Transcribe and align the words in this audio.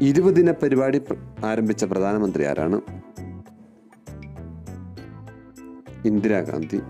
ഇരുപതിന 0.00 0.50
പരിപാടി 0.50 1.00
ആരംഭിച്ച 1.44 1.84
പ്രധാനമന്ത്രി 1.84 2.44
ആരാണ്? 2.44 2.80
ഇന്ദിരാഗാന്ധി. 6.04 6.80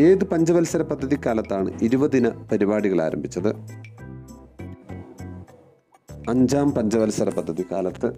ഏത് 0.00 0.24
പഞ്ചവത്സര 0.24 0.82
പദ്ധതി 0.82 1.18
കാലത്താണ് 1.26 1.72
ഇരുപതിന 1.82 2.28
പരിപാടികൾ 2.28 3.02
ആരംഭിച്ചത്? 3.02 3.56
അഞ്ചാം 6.28 6.70
പഞ്ചവത്സര 6.70 7.28
പദ്ധതി 7.28 7.64
കാലത്ത് 7.72 8.12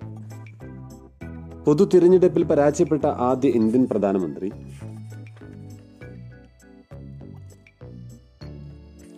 പൊതു 1.67 1.85
തിരഞ്ഞെടുപ്പിൽ 1.85 2.45
പരാജയപ്പെട്ട 2.45 3.07
ആദ്യ 3.07 3.49
ഇന്ത്യൻ 3.49 3.87
പ്രധാനമന്ത്രി. 3.91 4.53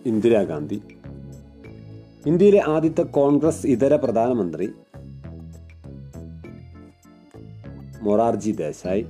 ഇന്ദിരാഗാന്ധി. 0.05 0.81
ഇന്ത്യയിലെ 2.25 2.63
ആദ്യത്തെ 2.67 3.01
കോൺഗ്രസ് 3.01 3.67
ഇതര 3.67 3.95
പ്രധാനമന്ത്രി. 3.95 4.71
മൊറാർജി 8.05 8.51
ദേശായി. 8.51 9.05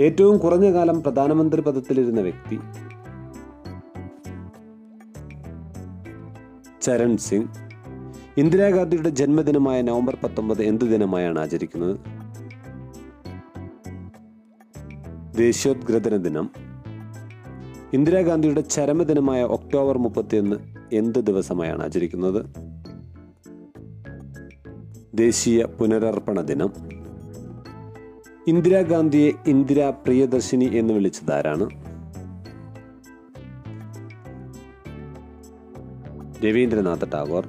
ഏറ്റവും 0.00 0.38
കുറഞ്ഞ 0.38 0.72
കാലം 0.72 1.02
പ്രധാനമന്ത്രി 1.02 1.60
പദത്തിലിരുന്ന 1.60 2.20
വ്യക്തി 2.20 2.58
ചരൺ 6.82 7.16
സിംഗ്. 7.16 7.48
ഇന്ദിരാഗാന്ധിയുടെ 8.38 9.08
ജന്മദിനമായ 9.08 9.82
നവംബർ 9.82 10.16
പത്തൊമ്പത് 10.22 10.62
എന്ത് 10.62 10.84
ദിനമായാണ് 10.84 11.38
ആചരിക്കുന്നത്? 11.38 11.98
ദേശീയോദ്ഗ്രഥന 15.36 16.16
ദിനം. 16.16 16.50
ഇന്ദിരാഗാന്ധിയുടെ 17.92 18.60
ചരമദിനമായ 18.60 19.42
ഒക്ടോബർ 19.42 19.98
മുപ്പത്തിയൊന്ന് 19.98 20.56
എന്ത് 20.92 21.18
ദിവസമായാണ് 21.18 21.82
ആചരിക്കുന്നത്? 21.84 22.46
ദേശീയ 25.14 25.64
പുനരർപ്പണ 25.64 26.40
ദിനം. 26.40 26.72
ഇന്ദിരാഗാന്ധിയെ 28.48 29.32
ഇന്ദിര 29.46 29.90
പ്രിയദർശിനി 29.90 30.64
എന്ന് 30.64 30.94
വിളിച്ചതാരാണ് 30.94 31.64
രവീന്ദ്രനാഥ 36.44 37.04
ടാഗോർ. 37.04 37.48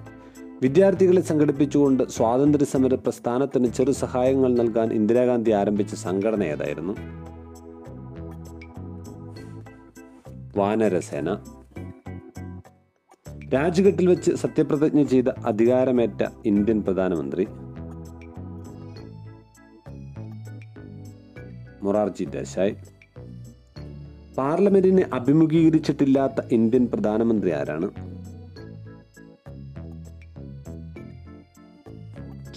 വിദ്യാർത്ഥികളെ 0.61 1.21
സംഘടിപ്പിച്ചുകൊണ്ട് 1.21 2.03
സ്വാതന്ത്ര്യ 2.07 2.65
സമര 2.65 2.95
പ്രസ്ഥാനത്തിന് 2.95 3.65
ചെറു 3.65 3.91
സഹായങ്ങൾ 3.91 4.53
നൽകാൻ 4.53 4.93
ഇന്ദിരാഗാന്ധി 4.93 5.51
ആരംഭിച്ച 5.51 5.95
സംഘടന 5.95 6.43
ഏതായിരുന്നു? 6.43 6.93
വാനരസേന. 10.57 11.35
രാജ്ഘട്ടിൽ 13.53 14.09
വെച്ച് 14.09 14.31
സത്യപ്രതിജ്ഞ 14.31 15.03
ചെയ്ത 15.03 15.29
അധികാരമേറ്റ 15.45 16.23
ഇന്ത്യൻ 16.45 16.81
പ്രധാനമന്ത്രി 16.81 17.47
മൊറാർജി 21.87 22.23
ദേശായ്. 22.23 22.75
പാർലമെന്റിനെ 24.37 25.05
അഭിമുഖീകരിച്ചിട്ടില്ലാത്ത 25.13 26.45
ഇന്ത്യൻ 26.51 26.87
പ്രധാനമന്ത്രി 26.93 27.51
ആരാണ്? 27.51 27.89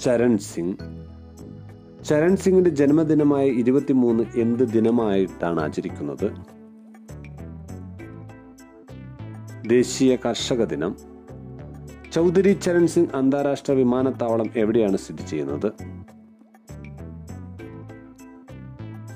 ചരൺ 0.03 0.39
സിംഗ്. 0.39 0.77
ചരൺ 2.05 2.37
സിംഗിന്റെ 2.37 2.71
ജന്മദിനമായ 2.71 3.47
ഇരുപത്തിമൂന്ന് 3.47 4.25
എന്ത് 4.37 4.63
ദിനമായിട്ടാണ് 4.63 5.61
ആചരിക്കുന്നത്? 5.61 6.29
ദേശീയ 9.69 10.17
കർഷക 10.17 10.65
ദിനം. 10.65 10.97
ചൗധരി 12.13 12.53
ചരൺ 12.53 12.87
സിംഗ് 12.87 13.17
അന്താരാഷ്ട്ര 13.17 13.73
വിമാനത്താവളം 13.73 14.51
എവിടെയാണ് 14.57 14.97
സ്ഥിതി 14.97 15.23
ചെയ്യുന്നത്? 15.23 16.00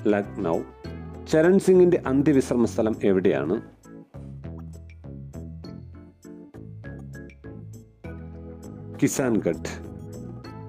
ലക്നൗ. 0.07 0.59
ചരൺ 1.27 1.59
സിംഗിന്റെ 1.59 2.03
അന്ത്യവിശ്രമ 2.07 2.65
സ്ഥലം 2.65 2.95
എവിടെയാണ്? 3.03 3.61
കിസാൻഗഡ്. 9.03 9.85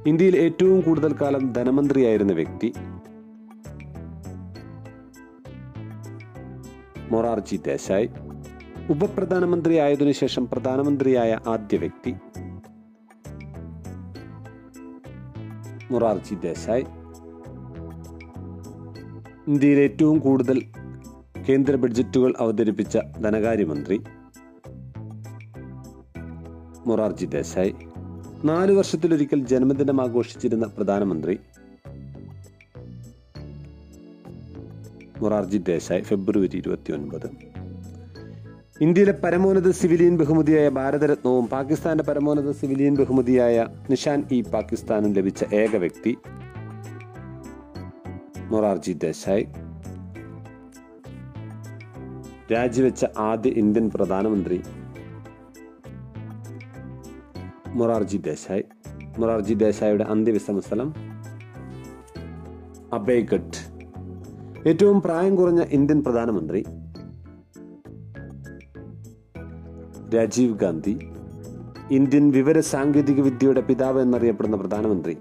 ഇന്ത്യയിൽ 0.06 0.36
ഏറ്റവും 0.36 0.80
കൂടുതൽ 0.80 1.14
കാലം 1.20 1.52
ധനമന്ത്രിയായിരുന്ന 1.52 2.32
വ്യക്തി 2.32 2.72
മൊറാർജി 7.10 7.56
ദേശായി. 7.56 8.10
ഉപപ്രധാനമന്ത്രി 8.90 9.76
ആയതിനു 9.76 10.12
ശേഷം 10.12 10.48
പ്രധാനമന്ത്രിയായ 10.48 11.38
ആദ്യ 11.48 11.76
വ്യക്തി 11.76 12.14
മൊറാർജി 15.90 16.34
ദേശായി. 16.34 16.84
ഇന്ത്യയിൽ 19.46 19.78
ഏറ്റവും 19.80 20.18
കൂടുതൽ 20.18 20.58
കേന്ദ്ര 21.48 21.74
ബഡ്ജറ്റുകൾ 21.74 22.34
അവതരിപ്പിച്ച 22.38 22.98
ധനകാര്യമന്ത്രി 23.22 23.96
മൊറാർജി 26.86 27.26
ദേശായി 27.26 27.72
നാല് 28.44 28.72
വർഷത്തിലൊരിക്കൽ 28.72 29.46
ജന്മദിനം 29.46 30.00
ആഘോഷിച്ചിരുന്ന 30.00 30.66
പ്രധാനമന്ത്രി 30.66 31.34
മൊറാർജി 35.20 35.58
ദേശായി 35.58 36.02
ഫെബ്രുവരി 36.02 36.56
ഇരുപത്തി 36.56 36.92
ഒൻപത് 36.92 37.28
ഇന്ത്യയിലെ 38.80 39.12
പരമോന്നത 39.22 39.70
സിവിലിയൻ 39.70 40.16
ബഹുമതിയായ 40.16 40.68
ഭാരതരത്നവും 40.68 41.46
പാകിസ്ഥാന്റെ 41.46 42.04
പരമോന്നത 42.04 42.50
സിവിലിയൻ 42.50 42.96
ബഹുമതിയായ 42.96 43.66
നിഷാൻ 43.90 44.24
ഇ 44.32 44.40
പാകിസ്ഥാനും 44.52 45.12
ലഭിച്ച 45.12 45.44
ഏക 45.54 45.76
വ്യക്തി 45.76 46.12
മൊറാർജി 48.50 48.92
ദേശായി 48.92 49.46
രാജിവെച്ച 52.52 53.06
ആദ്യ 53.18 53.50
ഇന്ത്യൻ 53.50 53.90
പ്രധാനമന്ത്രി 53.90 54.62
മൊറാർജി 57.68 58.16
ദേശായി 58.16 58.64
മൊറാർജി 59.18 59.54
ദേശായിയുടെ 59.54 60.04
അന്ത്യവിശ്രമ 60.04 60.58
സ്ഥലം 60.58 60.94
അബേഗഡ്. 62.92 63.58
ഏറ്റവും 64.68 65.02
പ്രായം 65.02 65.36
കുറഞ്ഞ 65.36 65.62
ഇന്ത്യൻ 65.62 66.02
പ്രധാനമന്ത്രി 66.02 66.62
രാജീവ് 70.16 70.58
ഗാന്ധി 70.58 70.98
ഇന്ത്യൻ 71.90 72.30
വിവര 72.30 72.60
സാങ്കേതിക 72.60 73.20
വിദ്യയുടെ 73.20 73.60
പിതാവ് 73.60 74.00
എന്നറിയപ്പെടുന്ന 74.00 74.56
പ്രധാനമന്ത്രി 74.56 75.18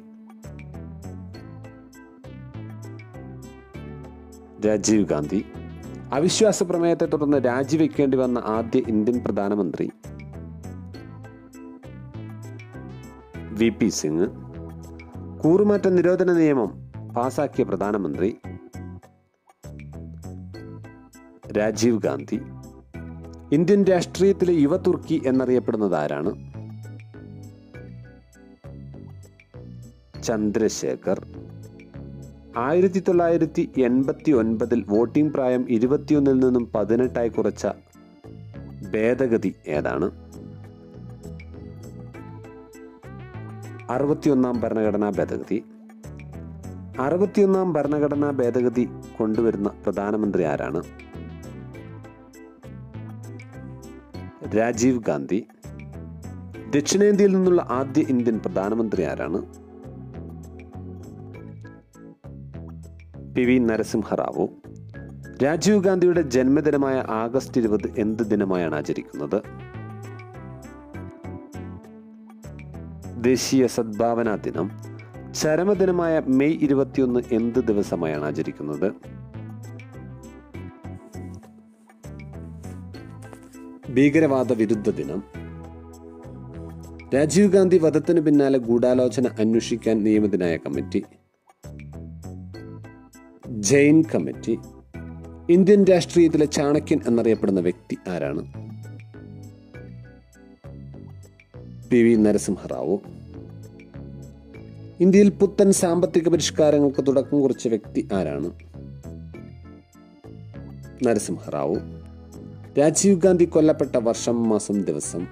രാജീവ് 4.66 5.06
ഗാന്ധി. 5.06 5.46
അവിശ്വാസ 6.14 6.64
പ്രമേയത്തെ 6.64 7.06
തുടർന്ന് 7.06 7.46
രാജിവെക്കേണ്ടി 7.46 8.18
വന്ന 8.18 8.38
ആദ്യ 8.38 8.82
ഇന്ത്യൻ 8.88 9.24
പ്രധാനമന്ത്രി 9.24 9.92
വി 13.38 13.70
പി 13.70 13.88
സിംഗ്. 13.90 14.30
കൂറുമാറ്റ 15.44 15.88
നിരോധന 15.88 16.32
നിയമം 16.32 16.92
പാസാക്കിയ 17.14 17.64
പ്രധാനമന്ത്രി 17.64 18.36
രാജീവ് 21.58 22.02
ഗാന്ധി. 22.02 22.42
ഇന്ത്യൻ 23.52 23.84
രാഷ്ട്രീയത്തിലെ 23.84 24.54
യുവ 24.54 24.78
തുർക്കി 24.78 25.22
എന്നറിയപ്പെടുന്നത് 25.26 25.96
ആരാണ്? 25.96 26.32
ചന്ദ്രശേഖർ 30.24 31.45
ആയിരത്തി 32.58 33.00
തൊള്ളായിരത്തി 33.00 33.72
എൺപത്തി 33.78 34.32
ഒൻപതിൽ 34.32 34.86
വോട്ടിംഗ് 34.88 35.34
പ്രായം 35.34 35.66
ഇരുപത്തിയൊന്നിൽ 35.70 36.40
നിന്നും 36.40 36.72
പതിനെട്ടായി 36.76 37.30
കുറച്ച 37.30 37.68
ഭേദഗതി 38.94 39.56
ഏതാണ്? 39.68 40.12
അറുപത്തിയൊന്നാം 43.90 44.60
ഭരണഘടനാ 44.60 45.10
ഭേദഗതി. 45.10 45.64
അറുപത്തിയൊന്നാം 47.00 47.74
ഭരണഘടനാ 47.74 48.32
ഭേദഗതി 48.32 48.88
കൊണ്ടുവരുന്ന 49.20 49.70
പ്രധാനമന്ത്രി 49.70 50.44
ആരാണ്? 50.44 50.84
രാജീവ് 54.58 55.04
ഗാന്ധി. 55.04 55.48
ദക്ഷിണേന്ത്യയിൽ 56.76 57.32
നിന്നുള്ള 57.32 57.68
ആദ്യ 57.70 58.02
ഇന്ത്യൻ 58.02 58.40
പ്രധാനമന്ത്രി 58.40 59.04
ആരാണ്? 59.04 59.65
പി 63.36 63.42
വി 63.42 63.58
നരസിംഹറാവു 63.58 64.50
രാജീവ് 65.44 65.84
ഗാന്ധിയുടെ 65.84 66.22
ജന്മദിനമായ 66.22 67.04
ആഗസ്റ്റ് 67.08 67.58
ഇരുപത് 67.62 67.88
എന്ത് 67.98 68.24
ദിനമായാണ് 68.24 68.76
ആചരിക്കുന്നത്? 68.76 69.42
ദേശീയ 73.22 73.68
സദ്ഭാവനാ 73.68 74.36
ദിനം 74.36 74.72
ചരമദിനമായ 75.34 76.22
മെയ് 76.28 76.58
ഇരുപത്തിയൊന്ന് 76.62 77.20
എന്ത് 77.32 77.60
ദിവസമായാണ് 77.60 78.26
ആചരിക്കുന്നത്? 78.26 78.94
ഭീകരവാദ 83.94 84.54
വിരുദ്ധ 84.54 84.90
ദിനം 84.90 85.24
രാജീവ് 87.16 87.52
ഗാന്ധി 87.52 87.78
വധത്തിന് 87.78 88.22
പിന്നാലെ 88.22 88.58
ഗൂഢാലോചന 88.58 89.28
അന്വേഷിക്കാൻ 89.28 90.04
നിയമിതനായ 90.04 90.58
കമ്മിറ്റി 90.58 91.04
ജെയിൻ 93.66 94.04
കമ്മിറ്റി 94.16 94.60
ഇന്ത്യൻ 95.50 95.84
രാഷ്ട്രീയത്തിലെ 95.84 96.46
ചാണക്യൻ 96.46 97.00
എന്നറിയപ്പെടുന്ന 97.08 97.60
വ്യക്തി 97.60 97.98
ആരാണ്? 98.10 98.42
P 101.90 101.98
V 101.98 102.16
Narasimha Rao. 102.16 103.02
ഇന്ത്യയിൽ 105.00 105.30
പുത്തൻ 105.30 105.72
സാമ്പത്തിക 105.72 106.30
പരിഷ്കാരങ്ങൾക്ക് 106.30 107.08
തുടക്കം 107.08 107.42
കുറിച്ച 107.42 107.68
വ്യക്തി 107.68 108.10
ആരാണ്? 108.14 108.52
നരസിംഹറാവു. 111.08 111.78
രാജീവ് 112.80 113.22
ഗാന്ധി 113.22 113.46
കൊല്ലപ്പെട്ട 113.46 113.96
വർഷം 113.96 114.50
മാസം 114.50 114.82
ദിവസം. 114.82 115.28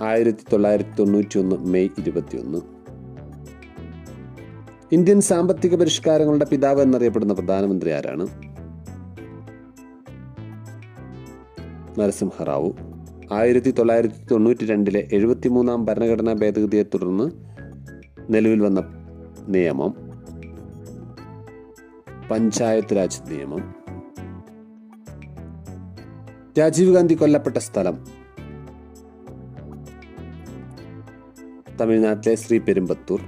ആയിരത്തി 0.00 0.44
തൊള്ളായിരത്തി 0.52 0.90
തൊണ്ണൂറ്റി 0.98 1.38
ഒന്ന് 1.38 1.56
മെയ് 1.56 1.88
ഇരുപത്തിയൊന്ന്. 1.98 2.77
ഇന്ത്യൻ 4.92 5.20
സാമ്പത്തിക 5.20 5.74
പരിഷ്കാരങ്ങളുടെ 5.74 6.44
പിതാവ് 6.44 6.82
എന്നറിയപ്പെടുന്ന 6.82 7.34
പ്രധാനമന്ത്രി 7.34 7.90
ആരാണ്? 7.90 8.28
നരസിംഹറാവു 12.00 12.74
ആയിരത്തി 13.32 13.70
തൊള്ളായിരത്തി 13.70 14.24
തൊണ്ണൂറ്റി 14.30 14.66
രണ്ടിലെ 14.66 15.08
എഴുപത്തിമൂന്നാം 15.12 15.84
ഭരണഘടനാ 15.84 16.32
ഭേദഗതിയെ 16.32 16.82
തുടർന്ന് 16.82 17.30
നിലവിൽ 18.30 18.60
വന്ന 18.60 18.82
നിയമം. 19.48 19.94
പഞ്ചായത്ത് 22.30 22.96
രാജ് 22.96 23.20
നിയമം. 23.30 23.74
രാജീവ് 26.58 26.94
ഗാന്ധി 26.94 27.14
കൊല്ലപ്പെട്ട 27.14 27.56
സ്ഥലം. 27.56 28.06
തമിഴ്നാട്ടിലെ 31.80 32.34
ശ്രീ 32.34 32.58
പെരുമ്പത്തൂർ. 32.58 33.20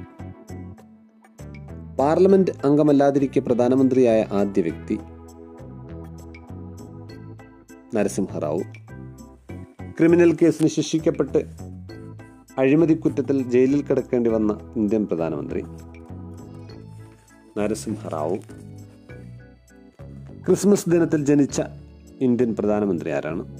പാർലമെന്റ് 2.00 2.50
അംഗമല്ലാതിരിക്കെ 2.64 3.40
പ്രധാനമന്ത്രിയായ 3.40 4.26
ആദ്യ 4.32 4.62
വ്യക്തി 4.62 4.98
നരസിംഹറാവു. 7.94 8.62
ക്രിമിനൽ 9.98 10.36
കേസിന് 10.42 10.68
ശിക്ഷിക്കപ്പെട്ട് 10.68 11.38
അഴിമതി 12.58 12.94
കുറ്റത്തിൽ 12.94 13.50
ജയിലിൽ 13.50 13.82
കിടക്കേണ്ടി 13.82 14.30
വന്ന 14.30 14.72
ഇന്ത്യൻ 14.76 15.06
പ്രധാനമന്ത്രി 15.06 15.62
നരസിംഹറാവു. 17.58 18.36
ക്രിസ്മസ് 20.46 20.90
ദിനത്തിൽ 20.90 21.24
ജനിച്ച 21.24 21.62
ഇന്ത്യൻ 22.20 22.56
പ്രധാനമന്ത്രി 22.58 23.10
ആരാണ്? 23.10 23.58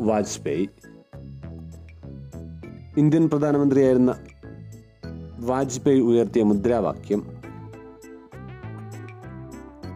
വാജ്പേയി. 0.00 0.68
ഇന്ത്യൻ 2.96 3.28
പ്രധാനമന്ത്രിയായിരുന്ന 3.28 4.14
വാജ്പേയി 5.44 6.00
ഉയർത്തിയ 6.00 6.42
മുദ്രാവാക്യം 6.42 7.26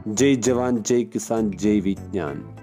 ജയ് 0.07 0.35
ജവാൻ 0.35 0.79
ജയ് 0.79 1.05
കിസാൻ 1.05 1.53
ജയ് 1.53 1.81
വിജ്ഞാൻ. 1.81 2.59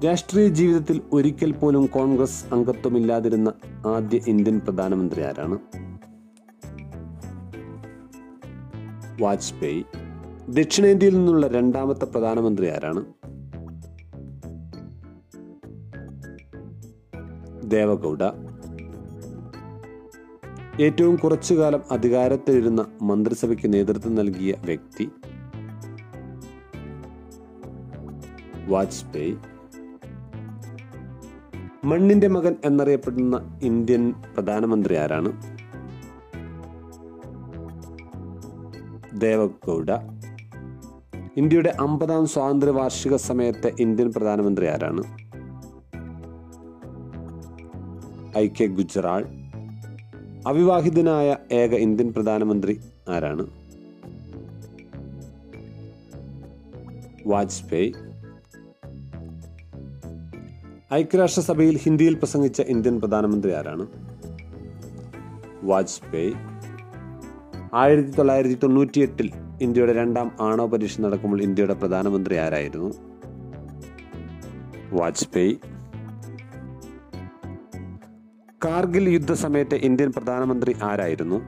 രാഷ്ട്രീയ 0.00 0.48
ജീവിതത്തിൽ 0.48 1.02
ഒരിക്കൽ 1.12 1.52
പോലും 1.52 1.86
കോൺഗ്രസ് 1.86 2.54
അംഗത്വമില്ലാതിരുന്ന 2.54 3.52
ആദ്യ 3.86 4.20
ഇന്ത്യൻ 4.26 4.60
പ്രധാനമന്ത്രി 4.60 5.22
ആരാണ്? 5.22 5.58
വാജ്പേയി. 9.22 9.84
ദക്ഷിണേന്ത്യയിൽ 10.48 11.16
നിന്നുള്ള 11.16 11.46
രണ്ടാമത്തെ 11.46 12.04
പ്രധാനമന്ത്രി 12.04 12.68
ആരാണ്? 12.68 13.04
ദേവഗൌഡ. 17.70 18.43
ഏറ്റവും 20.80 21.16
കുറച്ചു 21.16 21.54
കാലം 21.54 21.80
അധികാരത്തിലിരുന്ന 21.90 22.86
മന്ത്രിസഭയ്ക്ക് 23.02 23.72
നേതൃത്വം 23.72 24.14
നൽകിയ 24.14 24.54
വ്യക്തി 24.64 25.10
വാജ്പേയി. 28.66 29.36
മണ്ണിന്റെ 31.84 32.28
മകൻ 32.28 32.56
എന്നറിയപ്പെടുന്ന 32.64 33.58
ഇന്ത്യൻ 33.62 34.12
പ്രധാനമന്ത്രി 34.12 34.94
ആരാണ്? 34.94 35.32
ദേവഗൗഡ. 39.20 39.90
ഇന്ത്യയുടെ 41.36 41.72
അമ്പതാം 41.80 42.26
സ്വാതന്ത്ര്യ 42.26 42.72
വാർഷിക 42.72 43.16
സമയത്തെ 43.16 43.72
ഇന്ത്യൻ 43.80 44.12
പ്രധാനമന്ത്രി 44.12 44.66
ആരാണ്? 44.66 45.02
I 48.38 48.48
K 48.48 48.64
Gujral. 48.64 49.43
അവിവാഹിതനായ 50.46 51.36
ഏക 51.52 51.74
ഇന്ത്യൻ 51.74 52.12
പ്രധാനമന്ത്രി 52.12 52.80
ആരാണ്? 53.08 53.46
വാജ്പേയി. 57.26 57.94
ഐക്യരാഷ്ട്രസഭയിൽ 60.94 61.76
ഹിന്ദിയിൽ 61.76 62.14
പ്രസംഗിച്ച 62.14 62.60
ഇന്ത്യൻ 62.60 63.00
പ്രധാനമന്ത്രി 63.00 63.52
ആരാണ്? 63.52 63.86
വാജ്പേയി. 65.62 66.34
ആയിരത്തി 67.74 68.10
തൊള്ളായിരത്തി 68.10 68.54
തൊണ്ണൂറ്റിയെട്ടിൽ 68.54 69.30
ഇന്ത്യയുടെ 69.62 69.92
രണ്ടാം 69.92 70.32
ആണവ 70.40 70.66
പരീക്ഷ 70.66 71.00
നടക്കുമ്പോൾ 71.00 71.42
ഇന്ത്യയുടെ 71.42 71.74
പ്രധാനമന്ത്രി 71.74 72.36
ആരായിരുന്നു? 72.36 72.94
വാജ്പേയി. 74.92 75.58
കാർഗിൽ 78.64 79.08
യുദ്ധസമയത്തെ 79.08 79.74
ഇന്ത്യൻ 79.74 80.12
പ്രധാനമന്ത്രി 80.12 80.76
ആരായിരുന്നു? 80.82 81.42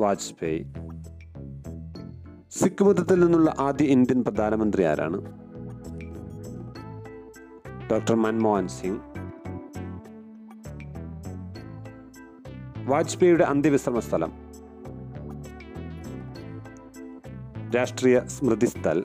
വാജ്പേയി. 0.00 0.66
സിഖ് 2.50 2.84
മതത്തിൽ 2.84 3.20
നിന്നുള്ള 3.20 3.54
ആദ്യ 3.58 3.84
ഇന്ത്യൻ 3.84 4.24
പ്രധാനമന്ത്രി 4.24 4.82
ആരാണ്? 4.82 5.20
ഡോക്ടർ 7.90 8.14
മൻമോഹൻ 8.14 8.68
സിംഗ്. 8.68 9.00
വാജ്പേയിയുടെ 12.86 13.44
അന്ത്യവിശ്രമ 13.44 14.00
സ്ഥലം. 14.00 14.32
Rashtriya 17.70 18.20
Smriti 18.26 18.66
Sthal. 18.66 19.04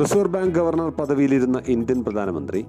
Reserve 0.00 0.32
bank 0.32 0.54
governor 0.54 0.90
പദവിയിലിരുന്ന 0.90 1.62
Indian 1.66 2.04
പ്രധാനമന്ത്രി 2.04 2.60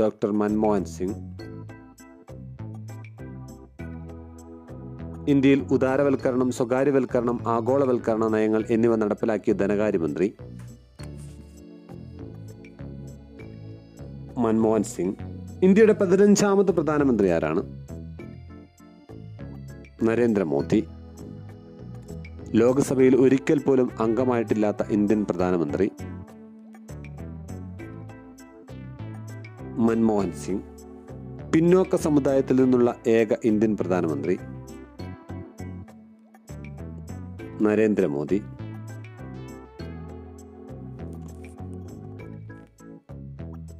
ഡോക്ടർ 0.00 0.30
മൻമോഹൻ 0.30 0.84
സിംഗ് 0.84 1.18
ഇന്ത്യയിൽ 5.28 5.60
ഉദാരവൽക്കരണം 5.70 6.52
സ്വകാര്യവൽക്കരണം 6.52 7.48
ആഗോളവൽക്കരണ 7.48 8.26
നയങ്ങൾ 8.26 8.64
എന്നിവ 8.70 8.96
നടപ്പിലാക്കിയ 8.96 9.54
ധനകാര്യമന്ത്രി 9.54 10.34
മൻമോഹൻ 14.38 14.82
സിംഗ് 14.82 15.16
ഇന്ത്യയുടെ 15.62 15.92
പതിനഞ്ചാമത് 15.92 16.70
പ്രധാനമന്ത്രി 16.70 17.28
ആരാണ് 17.28 17.62
നരേന്ദ്രമോദി. 20.02 20.80
ലോക്സഭയിൽ 22.58 23.14
ഒരിക്കൽ 23.14 23.58
പോലും 23.64 23.88
അംഗമായിട്ടില്ലാത്ത 24.00 24.82
ഇന്ത്യൻ 24.90 25.24
പ്രധാനമന്ത്രി 25.24 25.86
മൻമോഹൻ 29.78 30.32
സിംഗ് 30.32 30.66
പിന്നോക്ക 31.52 31.96
സമുദായത്തിൽ 31.96 32.56
നിന്നുള്ള 32.56 32.96
ഏക 33.06 33.36
ഇന്ത്യൻ 33.44 33.76
പ്രധാനമന്ത്രി 33.76 34.34
നരേന്ദ്രമോദി 37.62 38.40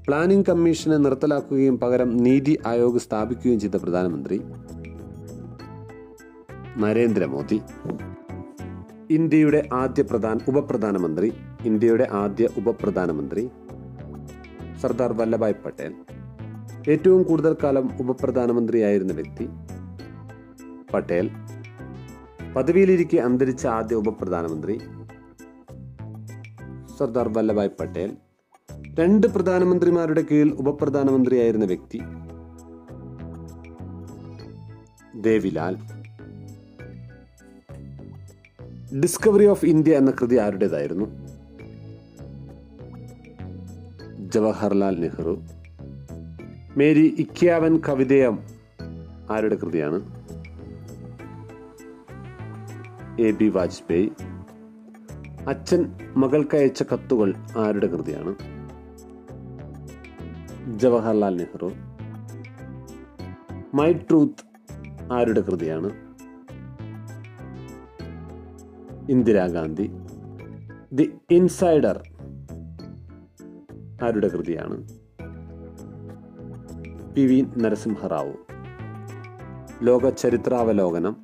പ്ലാനിംഗ് 0.07 0.47
കമ്മീഷനെ 0.47 0.97
നിർത്തലാക്കുകയും 0.97 1.79
പകരം 1.79 2.17
നീതി 2.17 2.59
ആയോഗ് 2.67 2.99
സ്ഥാപിക്കുകയും 2.99 3.61
ചെയ്ത 3.61 3.77
പ്രധാനമന്ത്രി 3.77 4.39
നരേന്ദ്രമോദി. 6.79 7.59
ഇന്ത്യയുടെ 9.11 9.69
ആദ്യ 9.73 10.02
പ്രധാന 10.02 10.38
ഉപപ്രധാനമന്ത്രി 10.49 11.29
ഇന്ത്യയുടെ 11.64 12.09
ആദ്യ 12.12 12.49
ഉപപ്രധാനമന്ത്രി 12.57 13.43
സർദാർ 14.81 15.12
വല്ലഭായ് 15.12 15.55
പട്ടേൽ 15.55 15.93
ഏറ്റവും 16.88 17.23
കൂടുതൽ 17.23 17.57
കാലം 17.64 17.87
ഉപപ്രധാനമന്ത്രിയായിരുന്ന 18.00 19.12
വ്യക്തി 19.12 19.47
പട്ടേൽ 20.93 21.26
പദവിയിലിരിക്കെ 22.57 23.17
അന്തരിച്ച 23.19 23.67
ആദ്യ 23.67 23.97
ഉപപ്രധാനമന്ത്രി 23.97 24.76
സർദാർ 26.99 27.29
വല്ലഭായ് 27.29 27.69
പട്ടേൽ 27.81 28.11
രണ്ട് 28.95 29.26
പ്രധാനമന്ത്രിമാരുടെ 29.26 30.23
കീഴിൽ 30.23 30.50
ഉപപ്രധാനമന്ത്രിയായിരുന്ന 30.52 31.67
വ്യക്തി 31.67 32.00
ദേവിലാൽ 35.21 35.75
ഡിസ്കവറി 38.99 39.47
ഓഫ് 39.47 39.64
ഇന്ത്യ 39.64 39.97
എന്ന 39.97 40.11
കൃതി 40.11 40.37
ആരുടേതായിരുന്നു? 40.37 41.04
ജവഹർലാൽ 44.30 45.00
നെഹ്റു. 45.00 45.42
മേരി 46.76 47.14
ഇക്യാവൻ 47.18 47.80
കവിതയം 47.88 48.38
ആരുടെ 49.30 49.54
കൃതിയാണ്? 49.54 50.00
A 53.20 53.30
B 53.30 53.49
Vajpayee. 53.49 54.12
അച്ഛൻ 55.49 55.92
മകൾക്കയച്ച 56.16 56.82
കത്തുകൾ 56.82 57.35
ആരുടെ 57.56 57.87
കൃതിയാണ്? 57.87 58.35
ജവഹർലാൽ 60.78 61.37
നെഹ്റു. 61.37 61.73
മൈ 63.75 63.92
ട്രൂത്ത് 63.92 64.44
ആരുടെ 65.12 65.40
കൃതിയാണ്? 65.40 66.10
ഇന്ദിരാഗാന്ധി 69.11 69.90
ദി 70.93 71.12
ഇൻസൈഡർ 71.31 72.02
ആരുടെ 74.02 74.29
കൃതിയാണ്? 74.29 74.88
P 77.14 77.21
V 77.21 77.47
Narasimha Rao. 77.57 78.33
ലോക 79.83 80.09
ചരിത്രാവലോകനം 80.09 81.17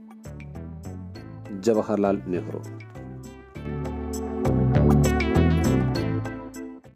ജവഹർലാൽ 1.61 2.23
നെഹ്റു. 2.27 2.76